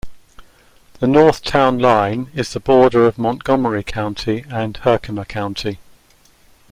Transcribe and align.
The 0.99 1.05
north 1.05 1.43
town 1.43 1.77
line 1.77 2.31
is 2.33 2.53
the 2.53 2.59
border 2.59 3.05
of 3.05 3.19
Montgomery 3.19 3.83
County 3.83 4.43
and 4.49 4.75
Herkimer 4.77 5.25
County. 5.25 5.77